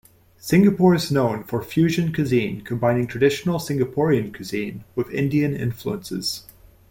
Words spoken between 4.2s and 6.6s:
cuisine with Indian influences.